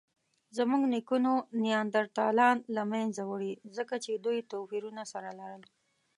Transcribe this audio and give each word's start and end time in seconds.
زموږ 0.57 0.81
نیکونو 0.93 1.33
نیاندرتالان 1.63 2.57
له 2.75 2.83
منځه 2.91 3.21
وړي؛ 3.25 3.53
ځکه 3.77 3.95
چې 4.03 4.11
دوی 4.25 4.39
توپیرونه 4.51 5.03
سره 5.13 5.29
لرل. 5.39 5.63